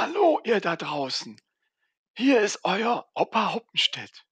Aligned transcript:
Hallo, 0.00 0.40
ihr 0.44 0.60
da 0.60 0.76
draußen. 0.76 1.40
Hier 2.14 2.40
ist 2.40 2.60
euer 2.62 3.10
Opa 3.14 3.52
Hoppenstedt. 3.52 4.24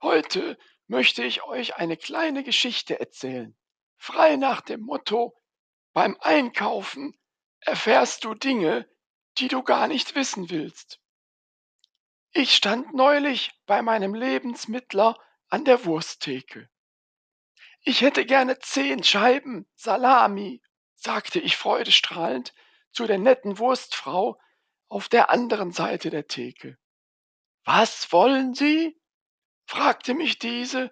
Heute 0.00 0.56
möchte 0.86 1.24
ich 1.24 1.42
euch 1.42 1.74
eine 1.74 1.96
kleine 1.96 2.44
Geschichte 2.44 3.00
erzählen. 3.00 3.58
Frei 3.96 4.36
nach 4.36 4.60
dem 4.60 4.82
Motto, 4.82 5.36
beim 5.94 6.16
Einkaufen 6.20 7.18
erfährst 7.58 8.22
du 8.22 8.34
Dinge, 8.34 8.88
die 9.38 9.48
du 9.48 9.64
gar 9.64 9.88
nicht 9.88 10.14
wissen 10.14 10.48
willst. 10.48 11.00
Ich 12.30 12.54
stand 12.54 12.94
neulich 12.94 13.50
bei 13.66 13.82
meinem 13.82 14.14
Lebensmittler 14.14 15.18
an 15.48 15.64
der 15.64 15.86
Wursttheke. 15.86 16.70
Ich 17.80 18.00
hätte 18.00 18.24
gerne 18.24 18.60
zehn 18.60 19.02
Scheiben 19.02 19.68
Salami, 19.74 20.62
sagte 20.94 21.40
ich 21.40 21.56
freudestrahlend 21.56 22.54
zu 22.92 23.08
der 23.08 23.18
netten 23.18 23.58
Wurstfrau 23.58 24.38
auf 24.88 25.08
der 25.08 25.30
anderen 25.30 25.72
Seite 25.72 26.10
der 26.10 26.26
Theke. 26.26 26.78
Was 27.64 28.10
wollen 28.12 28.54
Sie? 28.54 28.98
fragte 29.66 30.14
mich 30.14 30.38
diese, 30.38 30.90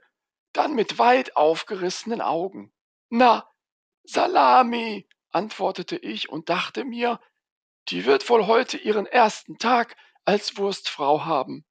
dann 0.53 0.75
mit 0.75 0.99
weit 0.99 1.37
aufgerissenen 1.37 2.21
Augen. 2.21 2.73
Na, 3.09 3.49
Salami, 4.05 5.09
antwortete 5.31 5.97
ich 5.97 6.29
und 6.29 6.49
dachte 6.49 6.85
mir, 6.85 7.21
die 7.89 8.05
wird 8.05 8.29
wohl 8.29 8.47
heute 8.47 8.79
ihren 8.79 9.07
ersten 9.07 9.59
Tag 9.59 9.97
als 10.25 10.57
Wurstfrau 10.57 11.25
haben. 11.25 11.65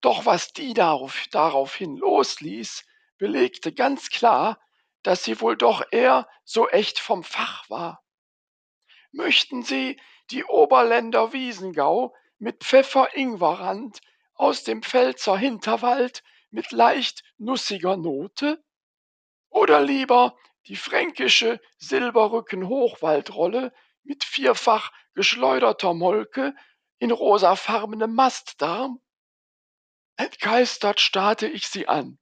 Doch 0.00 0.26
was 0.26 0.52
die 0.52 0.74
darauf, 0.74 1.26
daraufhin 1.30 1.96
losließ, 1.96 2.84
belegte 3.18 3.72
ganz 3.72 4.10
klar, 4.10 4.60
dass 5.02 5.24
sie 5.24 5.40
wohl 5.40 5.56
doch 5.56 5.82
eher 5.90 6.28
so 6.44 6.68
echt 6.68 6.98
vom 6.98 7.24
Fach 7.24 7.68
war. 7.70 8.04
Möchten 9.12 9.62
Sie 9.62 10.00
die 10.30 10.44
Oberländer 10.44 11.32
Wiesengau 11.32 12.14
mit 12.38 12.64
Pfeffer-Ingwer-Rand 12.64 14.00
aus 14.34 14.64
dem 14.64 14.82
Pfälzer 14.82 15.36
Hinterwald 15.38 16.22
mit 16.50 16.72
leicht 16.72 17.22
nussiger 17.38 17.96
Note? 17.96 18.62
Oder 19.48 19.80
lieber 19.80 20.36
die 20.66 20.76
fränkische 20.76 21.60
Silberrücken-Hochwaldrolle 21.78 23.72
mit 24.02 24.24
vierfach 24.24 24.92
geschleuderter 25.14 25.94
Molke 25.94 26.54
in 26.98 27.10
rosafarbenem 27.10 28.14
Mastdarm? 28.14 29.00
Entgeistert 30.16 31.00
starrte 31.00 31.46
ich 31.46 31.68
sie 31.68 31.88
an. 31.88 32.18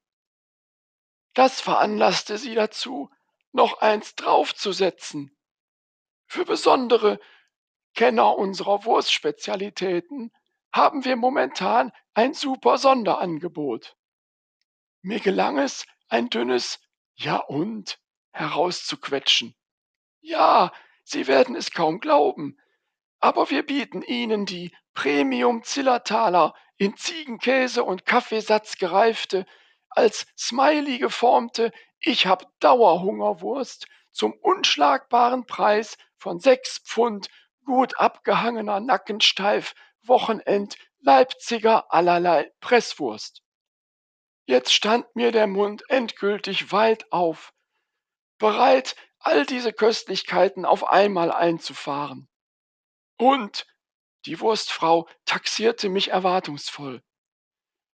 Das 1.32 1.60
veranlasste 1.60 2.38
sie 2.38 2.54
dazu, 2.54 3.10
noch 3.52 3.78
eins 3.80 4.14
draufzusetzen. 4.14 5.36
Für 6.34 6.44
besondere 6.44 7.20
Kenner 7.94 8.36
unserer 8.36 8.84
Wurstspezialitäten 8.84 10.32
haben 10.72 11.04
wir 11.04 11.14
momentan 11.14 11.92
ein 12.12 12.34
super 12.34 12.76
Sonderangebot. 12.76 13.96
Mir 15.00 15.20
gelang 15.20 15.58
es, 15.58 15.86
ein 16.08 16.30
dünnes 16.30 16.80
Ja 17.14 17.36
und 17.36 18.00
herauszuquetschen. 18.32 19.54
Ja, 20.22 20.72
Sie 21.04 21.28
werden 21.28 21.54
es 21.54 21.70
kaum 21.70 22.00
glauben, 22.00 22.58
aber 23.20 23.48
wir 23.50 23.64
bieten 23.64 24.02
Ihnen 24.02 24.44
die 24.44 24.72
Premium 24.92 25.62
Zillertaler 25.62 26.52
in 26.78 26.96
Ziegenkäse 26.96 27.84
und 27.84 28.06
Kaffeesatz 28.06 28.76
gereifte, 28.76 29.46
als 29.88 30.26
Smiley 30.36 30.98
geformte 30.98 31.70
Ich 32.00 32.26
hab 32.26 32.50
Dauerhungerwurst 32.58 33.86
zum 34.14 34.32
unschlagbaren 34.32 35.44
Preis 35.44 35.98
von 36.16 36.38
sechs 36.38 36.78
Pfund 36.78 37.28
gut 37.64 37.98
abgehangener 37.98 38.80
Nackensteif 38.80 39.74
Wochenend 40.02 40.78
Leipziger 41.00 41.92
allerlei 41.92 42.50
Presswurst. 42.60 43.42
Jetzt 44.46 44.72
stand 44.72 45.04
mir 45.16 45.32
der 45.32 45.46
Mund 45.46 45.82
endgültig 45.88 46.70
weit 46.72 47.10
auf, 47.12 47.54
bereit, 48.38 48.94
all 49.18 49.46
diese 49.46 49.72
Köstlichkeiten 49.72 50.66
auf 50.66 50.84
einmal 50.84 51.32
einzufahren. 51.32 52.28
Und 53.16 53.66
die 54.26 54.38
Wurstfrau 54.40 55.08
taxierte 55.24 55.88
mich 55.88 56.10
erwartungsvoll. 56.10 57.02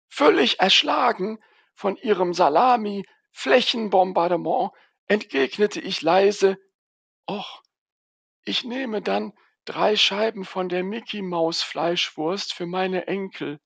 Völlig 0.08 0.58
erschlagen 0.58 1.38
von 1.74 1.96
ihrem 1.96 2.34
Salami-Flächenbombardement 2.34 4.72
entgegnete 5.10 5.80
ich 5.80 6.02
leise, 6.02 6.56
Och, 7.28 7.62
ich 8.44 8.62
nehme 8.62 9.02
dann 9.02 9.32
drei 9.64 9.96
Scheiben 9.96 10.44
von 10.44 10.68
der 10.68 10.84
Mickey 10.84 11.20
Maus 11.20 11.62
Fleischwurst 11.62 12.54
für 12.54 12.66
meine 12.66 13.08
Enkel 13.08 13.58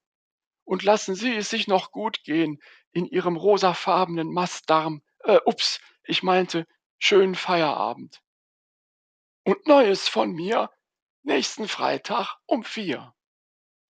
und 0.65 0.83
lassen 0.83 1.15
Sie 1.15 1.37
es 1.37 1.50
sich 1.50 1.69
noch 1.69 1.91
gut 1.91 2.25
gehen 2.25 2.62
in 2.93 3.04
Ihrem 3.04 3.37
rosafarbenen 3.37 4.33
Mastdarm. 4.33 5.03
Äh, 5.21 5.38
ups, 5.44 5.81
ich 6.04 6.22
meinte, 6.22 6.66
schönen 6.99 7.34
Feierabend. 7.34 8.22
Und 9.44 9.66
Neues 9.66 10.09
von 10.09 10.33
mir 10.33 10.71
nächsten 11.25 11.69
Freitag 11.69 12.38
um 12.47 12.65
vier. 12.65 13.13